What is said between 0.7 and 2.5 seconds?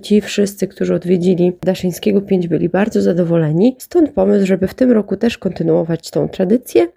odwiedzili Daszyńskiego 5